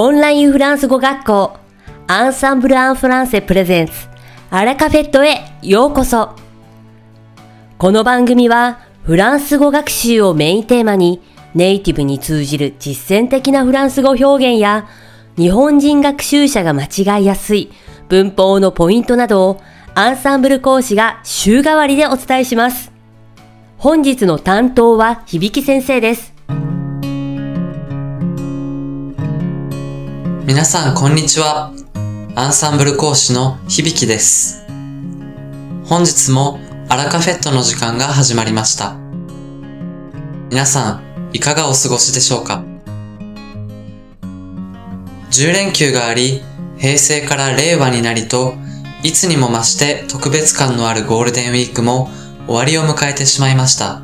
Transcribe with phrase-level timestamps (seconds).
[0.00, 1.56] オンラインフランス語学校
[2.06, 3.92] アンサンブル・アン・フランセプレゼンツ
[4.48, 6.36] アラカフェットへようこそ
[7.78, 11.20] この番組はフランス語学習をメインテーマに
[11.52, 14.86] ネイティブに通じる実践的なフランス語表現や
[15.36, 17.72] 日本人学習者が間違いやすい
[18.08, 19.60] 文法のポイントなどを
[19.96, 22.92] アンサンブル講師が週替わりでお伝えします。
[23.78, 26.37] 本日の担当は響先生です。
[30.48, 31.74] 皆さんこんにちは。
[32.34, 34.64] アンサンブル講師の響です。
[35.84, 38.96] 本日もアラカフェットの時間が始まりました。
[40.48, 42.64] 皆さん、いかがお過ごしでしょうか
[45.32, 46.40] ?10 連休があり、
[46.78, 48.54] 平成から令和になりと、
[49.02, 52.08] いつにも増して特別感のあるゴールデンウィークも
[52.46, 54.00] 終わりを迎えてしまいました。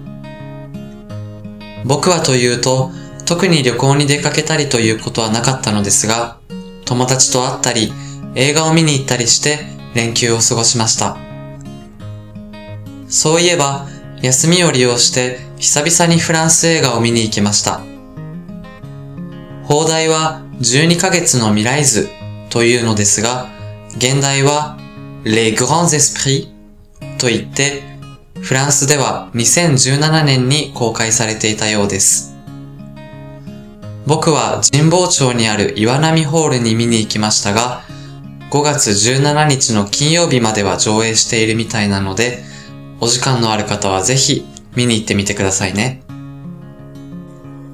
[1.87, 2.91] 僕はというと、
[3.27, 6.39] 特に旅行に出かけたりということはなかったのですが、
[6.84, 7.92] 友達と会ったり、
[8.34, 9.61] 映画を見に行ったりして
[9.94, 11.17] 連休を過ごしました。
[13.08, 13.86] そういえば、
[14.22, 17.80] 休みを利用して久々にフランス映画を見に行きました。
[19.64, 22.08] 放題は12ヶ月の未来図
[22.50, 23.48] というのですが、
[23.97, 24.77] 現代は
[25.25, 26.48] Les Grands Esprits
[27.19, 27.83] と言って、
[28.41, 32.33] フランスでは2017年に公開されていたようです。
[34.06, 37.83] 僕は神保町にある岩波ホールに見に行きましたが、
[38.50, 42.44] 5月17日の金曜日までは上映しているみたいなので、
[43.00, 44.46] お時間のある方はぜひ
[44.77, 46.02] 見に行ってみてくださいね。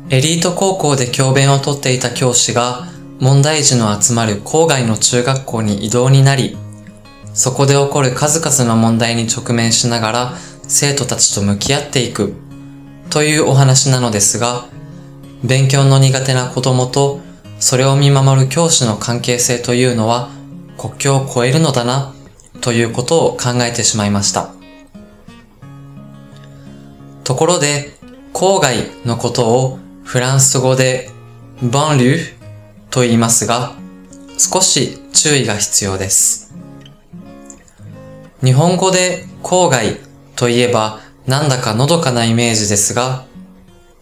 [0.09, 2.87] エリート高校で教鞭をとっていた教師が
[3.21, 6.57] 問題児の集まる郊外の中学校に異動になり、
[7.35, 12.35] そこで起こる数々の問題に直面しながら生徒たちと向き合っていく
[13.11, 14.70] というお話なのですが、
[15.45, 17.21] 勉強の苦手な子供と
[17.59, 20.31] それを見守る教師の関係性というのは
[20.79, 22.15] 国境を越えるのだな
[22.61, 24.51] ということを考えてしまいました。
[27.25, 27.93] ところで、
[28.33, 31.11] 郊外のことをフランス語で
[31.63, 32.19] バンリュー
[32.91, 33.75] と言いますが、
[34.37, 36.55] 少し注意が必要です。
[38.43, 40.01] 日本語で郊外
[40.35, 43.27] といえばなんだかのどかなイメージですが、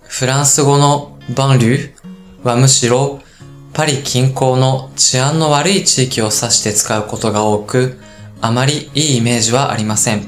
[0.03, 3.21] フランス語のバンリューはむしろ
[3.75, 7.99] パリ近郊の治安の悪い地域を指して使うことが多く、
[8.41, 10.27] あまりいいイメージはありません。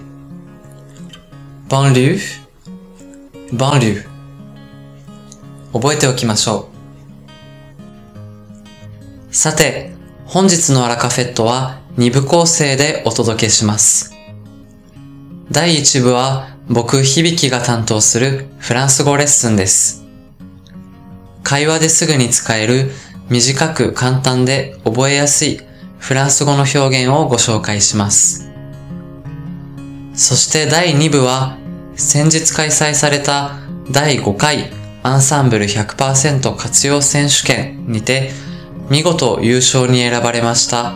[1.69, 4.11] バンリュー、バンリュー。
[5.73, 6.69] 覚えておきましょ
[9.31, 9.35] う。
[9.35, 9.93] さて、
[10.27, 14.15] 本日のアラカフェットは2部構成でお届けします。
[15.51, 20.10] 第1部は僕響が担当するフランス語レッスンです。
[21.43, 22.91] 会話ですぐに使える
[23.29, 25.61] 短く簡単で覚えやすい
[25.99, 28.51] フランス語の表現をご紹介します。
[30.15, 31.57] そして第2部は
[31.97, 33.59] 先日開催された
[33.91, 34.71] 第5回
[35.03, 38.31] アンサンブル100%活用選手権にて
[38.91, 40.95] 見事優勝に選ばれました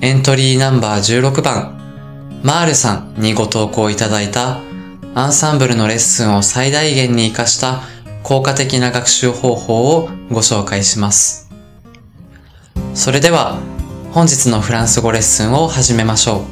[0.00, 4.60] エントリーナンバー16番マールさんにご投稿いただいた
[5.14, 7.82] アンサンブルのレッスンを最大限に活かした
[8.28, 11.48] 効果的な学習方法をご紹介します。
[12.92, 13.58] それでは
[14.12, 16.44] 本日のフランス語レッスンを始めましょ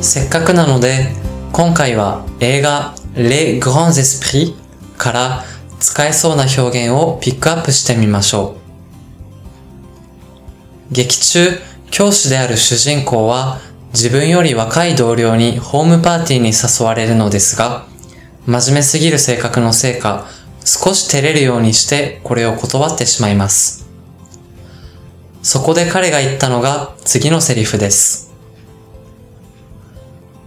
[0.00, 0.02] う。
[0.02, 1.12] せっかくなので
[1.52, 4.54] 今回は映画 Les Grands Esprits
[4.96, 5.44] から
[5.78, 8.56] 使えそうな表現をピックアップしてみましょ
[10.90, 10.94] う。
[10.94, 13.58] 劇中、教師である主人公は
[13.92, 17.84] 自分より若い同僚にホームパーティーに誘われるのですが、
[18.46, 20.28] 真面目すぎる性格のせいか、
[20.64, 23.88] 少し照れるようにしてこれを断ってしまいます。
[25.42, 28.32] そこで彼が言ったのが次のセリフです。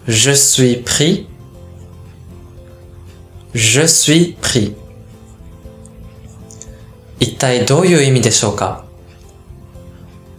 [0.08, 1.28] Je suis pris.
[3.54, 4.76] Je suis pris.
[7.20, 8.86] 一体どういう意味でしょうか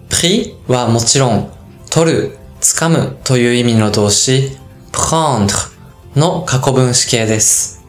[0.08, 1.52] ？Pris はもちろん、
[1.90, 4.56] 取る、掴むという意味の動詞、
[4.92, 5.69] prendre
[6.16, 7.84] の過去分詞形です。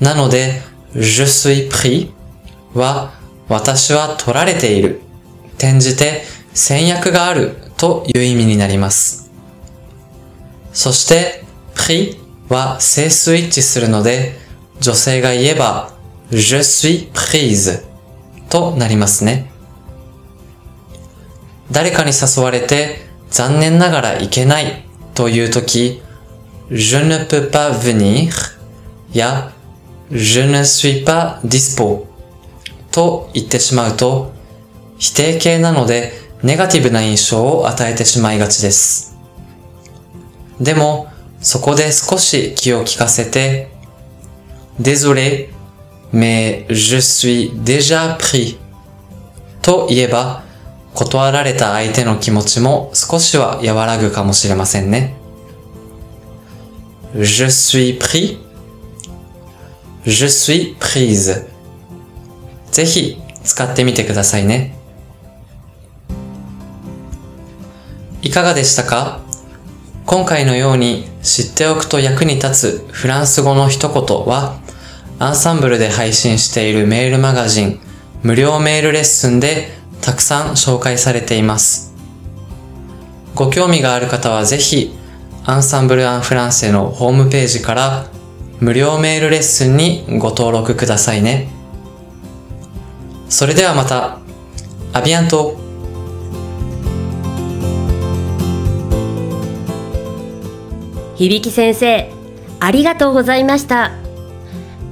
[0.00, 0.62] なので、
[0.94, 2.10] je suis pris
[2.74, 3.12] は
[3.48, 5.00] 私は取られている。
[5.58, 6.22] 転じて
[6.54, 9.30] 戦略があるという意味になります。
[10.72, 11.44] そして、
[11.74, 12.16] pris
[12.48, 14.36] は整数一致するので、
[14.80, 15.92] 女性が言えば、
[16.30, 17.84] je suis prise
[18.48, 19.50] となりますね。
[21.70, 22.96] 誰かに誘われて
[23.30, 26.02] 残念ながら行けないという時、
[26.70, 28.58] je ne peux pas venir
[29.14, 29.52] や
[30.10, 32.06] je ne suis pas dispo
[32.90, 34.32] と言ってしまうと、
[34.98, 36.12] 否定形なので
[36.42, 39.16] ネガティブな印象を与えてしまいがちです。
[40.60, 41.08] でも、
[41.40, 43.70] そこで少し気を利かせて、
[44.80, 45.50] Désolé,
[46.12, 48.56] mais je suis déjà pris
[49.62, 50.42] と言えば、
[50.94, 55.17] 断られた相手の気持ちも少しは和らぐかもしれませんね。
[57.14, 58.38] Je suis pris
[60.04, 61.46] Je suis prise
[62.70, 64.74] ぜひ使ってみてくださいね。
[68.20, 69.20] いかがでしたか？
[70.04, 74.58] 今回のように知っておくと役に立つフランス語の一言は、
[75.18, 77.80] アンサンブルで配信しているメールマガジン、
[78.22, 79.68] 無料メールレッスンで
[80.02, 81.94] たくさん紹介されています。
[83.34, 84.97] ご興味がある方はぜひ、
[85.48, 88.04] アンサンブル・アン・フランセのホームページから
[88.60, 91.48] 無料メールレッスンにご登録くださいね。
[93.30, 94.18] それではまた、
[94.92, 95.56] アビアント
[101.16, 102.12] 響先生、
[102.60, 103.92] ありがとうございました。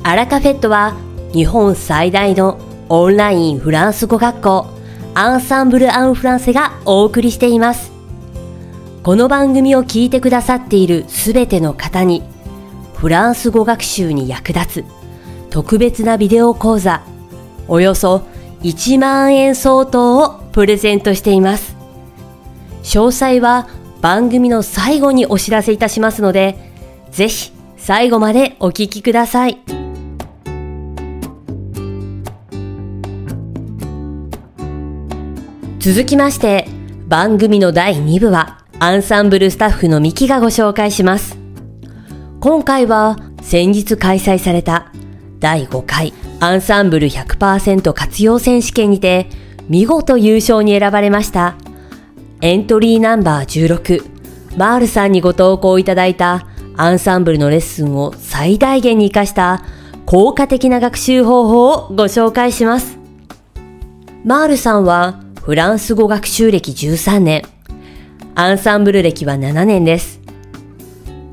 [0.05, 0.97] アラカフェットは
[1.35, 4.67] 日本最大のオンラインフランス語学校
[5.13, 7.96] アンサンブル・アン・フランセがお送りしています。
[9.07, 12.25] この番組を聞いてくださっているすべての方に
[12.97, 14.85] フランス語学習に役立つ
[15.49, 17.05] 特別なビデオ講座
[17.69, 18.27] およそ
[18.63, 21.77] 1万円相当をプレゼントしています。
[22.83, 23.69] 詳細は
[24.01, 26.59] 番組の最後にお知らせいたしますので、
[27.13, 29.61] ぜひ最後までお聞きください。
[35.79, 36.67] 続きまして、
[37.07, 41.39] 番組の第2部は、アンサンブルスタッフのミキがご紹介します。
[42.41, 44.93] 今回は、先日開催された
[45.39, 49.29] 第5回アンサンブル100%活用選手権にて、
[49.71, 51.57] 見事優勝に選ばれました
[52.43, 56.47] エントリーナンバー16、マールさんにご投稿いただいた
[56.77, 59.65] アンサンブルのレッスンを最大限に活かした
[60.05, 62.99] 効果的な学習方法をご紹介します。
[64.23, 67.43] マールさんはフランス語学習歴13年、
[68.39, 70.21] アンサンブル歴は7年です。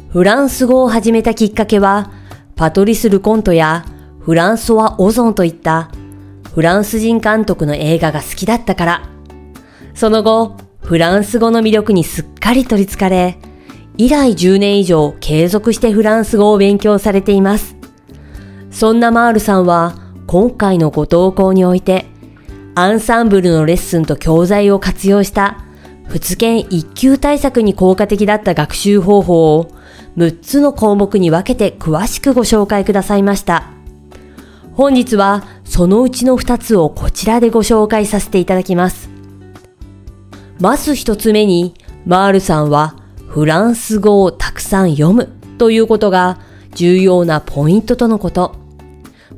[0.08, 2.14] フランス語を始めたきっかけは、
[2.56, 3.84] パトリス・ルコントや
[4.22, 5.92] フランソワ・オゾンといった
[6.56, 9.10] フランス人監督の映画が好きだったから。
[9.94, 13.38] その後、フランス語の魅力にすっかり取り憑かれ、
[13.98, 17.76] 以来10年以上継続してフランス語を勉強されています。
[18.72, 19.96] そんなマールさんは、
[20.26, 22.06] 今回のご投稿において、
[22.76, 25.66] アンサンブルのレッスンと教材を活用した、
[26.14, 29.72] 仏研一級対策に効果的だった学習方法を、
[30.16, 33.72] 6つの項目に分けて詳しくご紹介くださいました。
[34.74, 39.10] 本日はそのうちの2つをこちらでご紹介させていただきます。
[40.60, 41.74] まず一つ目に、
[42.06, 42.96] マールさんは
[43.28, 46.38] フランス語をたくさん読むということが
[46.76, 48.54] 重要なポイントとのこと。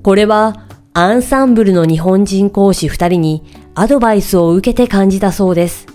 [0.03, 3.43] これはアンサンブルの日本人講師二人に
[3.75, 5.94] アドバイスを受けて感じたそうです。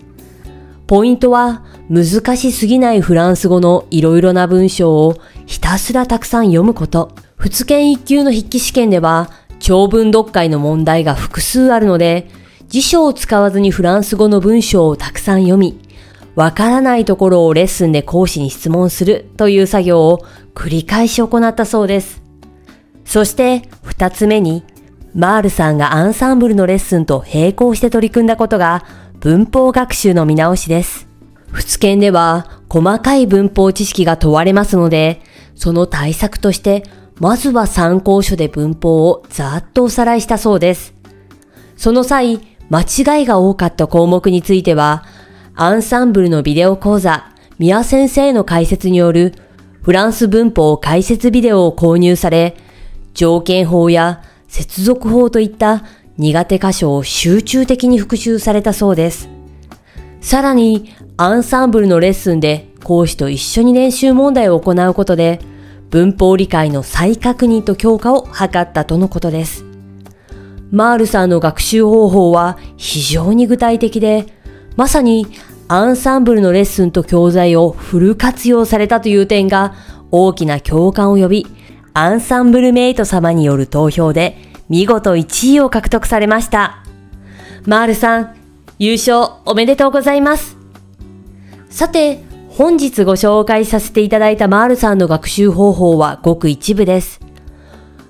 [0.90, 5.14] ポイントは難しすぎないフランス語のいろいろな文章を
[5.46, 7.12] ひたすらたくさん読むこと。
[7.36, 12.28] 仏研一級の筆記試験では長文読解の問題が複数あるので
[12.66, 15.78] 辞書を使わずにフランス語の文章をたくさん読み、
[16.34, 20.26] わからないところをレッスンで講師に質問するという作業を
[20.56, 22.20] 繰り返し行ったそうです。
[23.04, 24.64] そして二つ目に、
[25.14, 28.84] マールさんがアンサンブルのレッスンと並行して取り組んだことが
[29.20, 31.06] 文法学習の見直しです。
[31.52, 35.20] 仏研では細かい文法知識が問われますので、
[35.54, 36.84] その対策として、
[37.18, 40.94] まずは参考書で文法をざーっとおさらいしたそうです。
[41.76, 45.04] その際、間違いが多かった項目については、
[45.54, 47.26] アンサンブルのビデオ講座、
[47.58, 49.34] 宮先生の解説による
[49.82, 52.56] フランス文法解説ビデオを購入され、
[53.12, 55.84] 条件法や接続法といった
[56.20, 59.30] 苦手箇所を集中的に復習されたそうです。
[60.20, 65.40] さらに、アンサンブルのレッスンで講師と一緒に練習問題を行うことで、
[65.88, 69.64] 文法理解の再確認と強化を図ったとのことです。
[70.70, 74.26] マールさんの学習方法は非常に具体的で、
[74.76, 75.26] まさに
[75.68, 79.72] アンサンブルのレッスンと教材をフル活用されたという点が
[80.10, 81.46] 大きな共感を呼び、
[81.94, 86.84] アンサンブルメイト様による投票で見事1位を獲得されました。
[87.66, 88.36] マールさん、
[88.78, 90.56] 優勝おめでとうございます。
[91.68, 97.20] さて、本日ご紹介させていただいたマールさんの学習方法はごく一部です。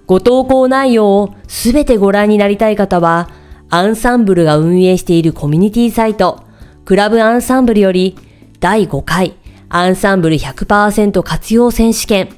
[0.07, 3.31] ご投稿内容をすべてご覧になりたい方は、
[3.71, 6.45] アンサンブルが運営しているコミュニティサイト、
[6.85, 8.19] クラブアンサンブルより、
[8.59, 9.35] 第5回
[9.71, 12.29] アンサンブル100%活用選手権、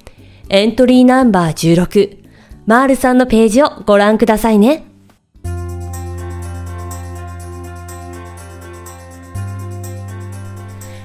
[0.49, 2.22] エントリーナンバー16、
[2.65, 4.85] マールさんのページをご覧くださいね。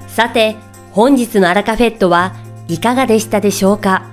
[0.07, 0.55] さて、
[0.91, 2.35] 本日のアラカフェットは
[2.67, 4.03] いかがでしたでしょうか？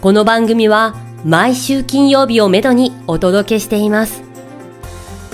[0.00, 0.94] この番組は
[1.26, 4.22] 毎週金曜日をめどにお届けしています。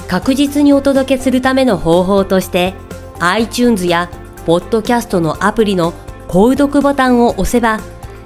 [0.08, 2.74] 確実にお届けするための方法として
[3.20, 4.08] iTunes や
[4.44, 5.92] ポッドキャストのアプリの
[6.26, 7.78] 購読ボタンを押せば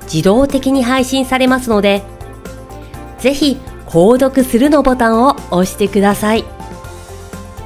[0.05, 2.03] 自動的に配信されますので
[3.21, 6.45] ぜひ購読するのボタンを押してください。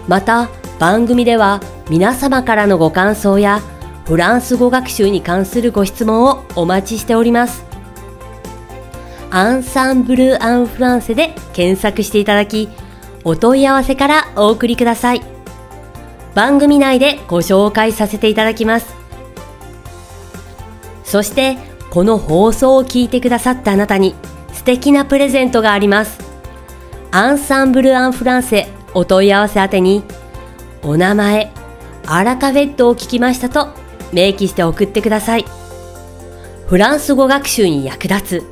[0.08, 3.60] また番組では皆様からのご感想や
[4.06, 7.64] フランス語学習に関するご質問をお待ちしております。
[9.30, 12.68] アンサンブル・アン・フランセで検索していただき、
[13.24, 15.22] お問い合わせからお送りください。
[16.34, 18.94] 番組内でご紹介させていただきます。
[21.04, 21.56] そして、
[21.90, 24.14] この放送を聞いてくださったあなたに
[24.64, 26.18] 素敵なプレゼントがあります。
[27.10, 30.02] アンサンブル・アン・フランセお問い合わせ宛てに、
[30.82, 31.52] お名前、
[32.06, 33.68] アラカフェットを聞きましたと
[34.10, 35.44] 明記して送ってください。
[36.66, 38.42] フランス語学習に役立つ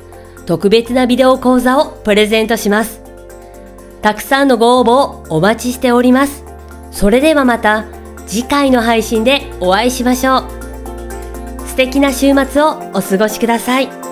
[0.45, 3.01] 特別なビデオ講座をプレゼントします。
[4.03, 6.43] たくさんのご応募をお待ちしております。
[6.91, 7.85] それではまた
[8.27, 10.43] 次回の配信でお会いしましょう。
[11.65, 14.02] 素敵な週末をお過ごしください。